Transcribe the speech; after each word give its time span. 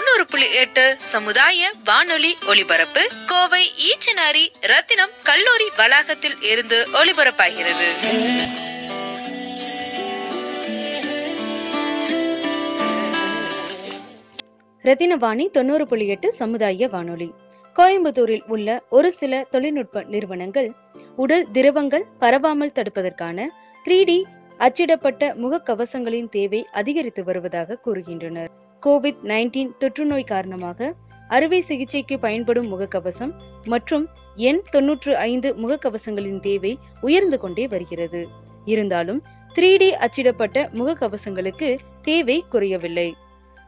தொண்ணூறு 0.00 0.26
புள்ளி 0.26 0.54
எட்டு 0.54 0.96
சமுதாய 0.98 1.70
வானொலி 1.84 2.36
ஒலிபரப்பு 2.48 3.08
கோவை 3.26 3.64
ஈச்சனாரி 3.88 4.44
ரத்தினம் 4.60 5.10
கல்லூரி 5.22 5.66
வளாகத்தில் 5.76 6.36
இருந்து 6.40 6.88
ஒலிபரப்பாகிறது. 6.92 7.88
ரத்தினவாணி 14.84 15.50
தொண்ணூறு 15.50 15.86
புள்ளி 15.86 16.06
எட்டு 16.06 16.32
சமுதாய 16.32 16.88
வானொலி. 16.88 17.32
கோயம்புத்தூரில் 17.76 18.46
உள்ள 18.46 18.82
ஒரு 18.90 19.12
சில 19.12 19.46
தொழில்நுட்ப 19.50 20.02
நிறுவனங்கள் 20.02 20.72
உடல் 21.16 21.46
திரவங்கள் 21.52 22.06
பரவாமல் 22.20 22.74
தடுப்பதற்கான 22.74 23.48
த்ரீ 23.84 24.04
டி 24.04 24.26
அச்சிடப்பட்ட 24.58 25.34
முகக்கவசங்களின் 25.42 26.28
தேவை 26.28 26.66
அதிகரித்து 26.72 27.24
வருவதாக 27.24 27.78
கூறுகின்றனர். 27.86 28.48
கோவிட் 28.86 29.20
நைன்டீன் 29.22 29.72
தொற்றுநோய் 29.80 30.30
காரணமாக 30.32 30.94
அறுவை 31.28 31.60
சிகிச்சைக்கு 31.60 32.18
பயன்படும் 32.18 32.68
முகக்கவசம் 32.72 33.32
மற்றும் 33.64 34.08
எண் 34.36 34.62
தொன்னூற்று 34.70 35.16
ஐந்து 35.16 35.54
முகக்கவசங்களின் 35.54 36.40
தேவை 36.40 36.78
உயர்ந்து 37.00 37.38
கொண்டே 37.38 37.68
வருகிறது. 37.68 38.28
இருந்தாலும் 38.64 39.22
த்ரீ 39.54 39.70
டி 39.76 39.88
அச்சிடப்பட்ட 39.94 40.58
முகக்கவசங்களுக்கு 40.74 41.78
தேவை 42.02 42.44
குறையவில்லை. 42.50 43.14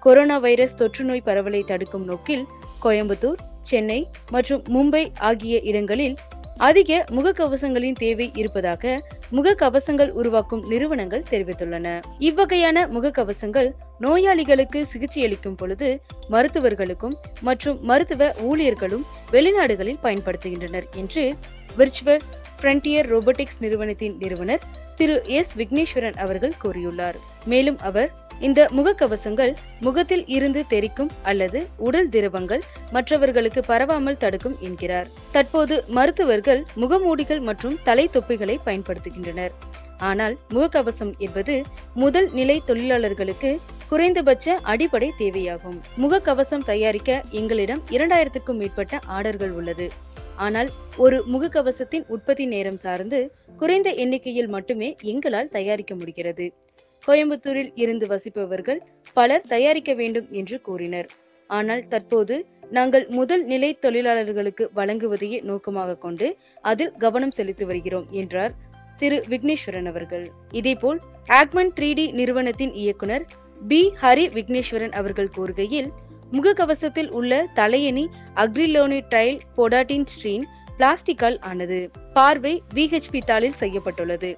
கொரோனா 0.00 0.38
வைரஸ் 0.38 0.76
தொற்றுநோய் 0.82 1.26
பரவலை 1.26 1.62
தடுக்கும் 1.64 2.04
நோக்கில் 2.04 2.46
கோயம்புத்தூர் 2.82 3.42
சென்னை 3.62 4.00
மற்றும் 4.30 4.62
மும்பை 4.64 5.04
ஆகிய 5.18 5.60
இடங்களில் 5.60 6.16
அதிக 6.56 7.04
முகக்கவசங்களின் 7.10 7.98
தேவை 8.04 8.30
இருப்பதாக 8.34 9.00
முகக்கவசங்கள் 9.32 10.08
உருவாக்கும் 10.08 10.64
நிறுவனங்கள் 10.68 11.22
தெரிவித்துள்ளன. 11.30 12.00
இவ்வகையான 12.18 12.88
முகக்கவசங்கள் 12.88 13.72
நோயாளிகளுக்கு 13.98 14.86
சிகிச்சையளிக்கும் 14.92 15.56
பொழுது 15.56 16.00
மருத்துவர்களுக்கும் 16.30 17.14
மற்றும் 17.40 17.82
மருத்துவ 17.82 18.34
ஊழியர்களும் 18.42 19.02
வெளிநாடுகளில் 19.30 19.98
பயன்படுத்துகின்றனர் 20.02 20.84
என்று 20.94 21.34
விர்ச்சுவல் 21.78 22.20
ஃப்ரண்டியர் 22.62 23.08
ரோபோட்டிக்ஸ் 23.12 23.60
நிறுவனத்தின் 23.60 24.16
நிறுவனர் 24.18 24.62
திரு 24.96 25.22
எஸ் 25.24 25.58
விக்னேஸ்வரன் 25.58 26.16
அவர்கள் 26.16 26.52
கூறியுள்ளார். 26.64 27.14
மேலும் 27.44 27.78
அவர் 27.78 28.12
இந்த 28.40 28.68
முகக்கவசங்கள் 28.74 29.54
முகத்தில் 29.80 30.26
இருந்து 30.26 30.66
தெரிக்கும் 30.66 31.10
அல்லது 31.22 31.66
உடல் 31.76 32.08
திரவங்கள் 32.08 32.62
மற்றவர்களுக்கு 32.90 33.60
பரவாமல் 33.68 34.16
தடுக்கும் 34.16 34.56
என்கிறார். 34.60 35.08
தற்போது 35.32 35.84
மருத்துவர்கள் 35.88 36.64
முகமூடிகள் 36.74 37.40
மற்றும் 37.40 37.78
தலை 37.82 38.08
தொப்பிகளை 38.08 38.58
பயன்படுத்துகின்றனர். 38.64 39.50
ஆனால் 39.98 40.36
முகக்கவசம் 40.54 41.16
என்பது 41.18 41.62
முதல் 41.94 42.32
நிலை 42.32 42.62
தொழிலாளர்களுக்கு 42.66 43.60
குறைந்தபட்ச 43.88 44.54
அடிப்படை 44.62 45.12
தேவையாகும். 45.18 45.80
முகக்கவசம் 45.96 46.64
தயாரிக்க 46.64 47.22
எங்களிடம் 47.30 47.82
இரண்டாயிரத்துக்கும் 47.90 48.60
மேற்பட்ட 48.60 48.98
ஆர்டர்கள் 49.06 49.50
உள்ளது. 49.50 49.90
ஆனால் 50.36 50.68
ஒரு 50.96 51.24
முகக்கவசத்தின் 51.32 52.04
உற்பத்தி 52.08 52.46
நேரம் 52.46 52.78
சார்ந்து 52.78 53.32
குறைந்த 53.56 53.90
எண்ணிக்கையில் 53.90 54.48
மட்டுமே 54.48 54.96
எங்களால் 55.02 55.48
தயாரிக்க 55.48 55.94
முடிகிறது. 55.94 56.52
கோயம்புத்தூரில் 57.06 57.72
இருந்து 57.74 58.06
வசிப்பவர்கள் 58.12 58.80
பலர் 59.18 59.48
தயாரிக்க 59.54 59.90
வேண்டும் 60.00 60.28
என்று 60.40 60.56
கூறினர். 60.68 61.08
ஆனால் 61.50 61.82
தற்போது 61.92 62.36
நாங்கள் 62.76 63.04
முதல் 63.16 63.44
நிலை 63.50 63.68
தொழிலாளர்களுக்கு 63.84 64.64
வழங்குவதையே 64.78 65.38
நோக்கமாக 65.50 65.98
கொண்டு 66.04 66.28
அதில் 66.70 66.94
கவனம் 67.04 67.34
செலுத்தி 67.36 67.64
வருகிறோம் 67.64 68.06
என்றார் 68.20 68.54
திரு 69.00 69.18
விக்னேஸ்வரன் 69.32 69.88
அவர்கள். 69.90 70.24
இதேபோல் 70.58 70.98
ஆக்மன் 71.38 71.72
த்ரீ 71.78 71.90
டி 71.98 72.06
நிறுவனத்தின் 72.20 72.72
இயக்குனர் 72.82 73.24
பி. 73.70 73.80
ஹரி 74.02 74.24
விக்னேஸ்வரன் 74.36 74.94
அவர்கள் 75.00 75.34
கூறுகையில் 75.36 75.88
முகக்கவசத்தில் 76.32 77.10
உள்ள 77.18 77.32
தலையணி 77.58 78.04
அக்ரிலோனி 78.44 79.00
டைல் 79.14 79.38
பொடாட்டின் 79.56 80.06
ஸ்ட்ரீன் 80.12 80.46
பிளாஸ்டிக்கால் 80.78 81.38
ஆனது. 81.50 81.78
பார்வை 82.16 82.54
விஹெச்பி 82.74 83.20
தாளில் 83.30 83.58
செய்யப்பட்டுள்ளது. 83.62 84.30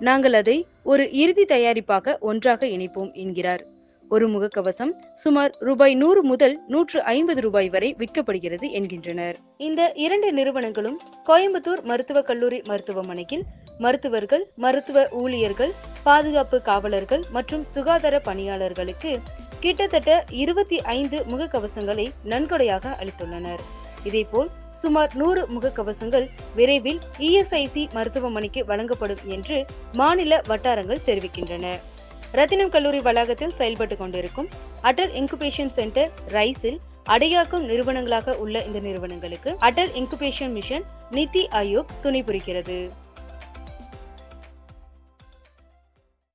நாங்கள் 0.00 0.32
அதை 0.32 0.66
ஒரு 0.82 1.12
இறுதி 1.12 1.44
தயாரிப்பாக 1.44 2.18
ஒன்றாக 2.18 2.66
இணைப்போம் 2.66 3.12
என்கிறார். 3.12 3.66
ஒரு 4.08 4.28
முகக்கவசம் 4.28 4.90
சுமார் 5.14 5.56
ரூபாய் 5.58 5.94
நூறு 5.94 6.22
முதல் 6.22 6.60
நூற்று 6.66 7.02
ஐம்பது 7.02 7.40
ரூபாய் 7.40 7.68
வரை 7.68 7.96
விற்கப்படுகிறது 7.98 8.70
என்கின்றனர். 8.70 9.36
இந்த 9.56 9.92
இரண்டு 9.94 10.32
நிறுவனங்களும் 10.32 10.98
கோயம்புத்தூர் 11.28 11.82
மருத்துவக் 11.82 12.26
கல்லூரி 12.26 12.62
மருத்துவமனையில் 12.66 13.42
மருத்துவர்கள் 13.78 14.50
மருத்துவ 14.56 15.04
ஊழியர்கள் 15.10 15.72
பாதுகாப்பு 16.02 16.62
காவலர்கள் 16.62 17.24
மற்றும் 17.30 17.64
சுகாதார 17.68 18.18
பணியாளர்களுக்கு 18.18 19.18
கிட்டத்தட்ட 19.60 20.24
இருபத்தி 20.30 20.80
ஐந்து 20.80 21.18
முகக்கவசங்களை 21.18 22.06
நன்கொடையாக 22.24 22.96
அளித்துள்ளனர். 23.00 23.60
இதேபோல் 24.04 24.48
சுமார் 24.82 25.12
நூறு 25.14 25.42
முகக்கவசங்கள் 25.46 26.26
விரைவில் 26.54 27.00
இஎஸ்ஐசி 27.18 27.82
மருத்துவமனைக்கு 27.92 28.64
வழங்கப்படும் 28.64 29.22
என்று 29.26 29.58
மாநில 29.92 30.42
வட்டாரங்கள் 30.46 31.04
தெரிவிக்கின்றன. 31.06 31.66
ரத்தினம் 32.32 32.68
கல்லூரி 32.68 33.00
வளாகத்தில் 33.00 33.54
செயல்பட்டு 33.54 33.96
கொண்டிருக்கும் 33.96 34.48
அடல் 34.82 35.12
இன்குபேஷன் 35.12 35.72
சென்டர் 35.78 36.10
ரைஸில் 36.28 36.78
அடையாக்கும் 37.08 37.66
நிறுவனங்களாக 37.70 38.36
உள்ள 38.36 38.64
இந்த 38.64 38.78
நிறுவனங்களுக்கு 38.78 39.56
அடல் 39.58 39.92
இன்குபேஷன் 40.00 40.54
மிஷன் 40.58 40.86
நிதி 41.10 41.48
ஆயோக் 41.52 41.92
துணை 42.02 42.22
புரிகிறது. 42.22 42.78